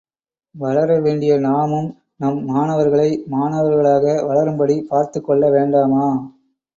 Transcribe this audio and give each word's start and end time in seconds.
வளர 0.55 0.99
வேண்டிய 0.99 1.39
நாமும், 1.39 1.89
நம் 2.15 2.45
மாணவர்களை 2.45 3.23
மாணவர்களாக 3.25 4.15
வளரும்படி 4.23 4.81
பார்த்துக் 4.81 5.29
கொள்ளவேண்டாமா? 5.29 6.07